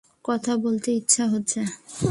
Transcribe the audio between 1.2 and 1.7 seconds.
হচ্ছে।